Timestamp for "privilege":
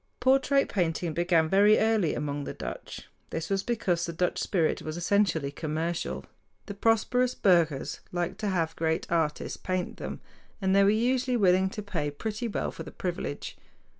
12.89-13.57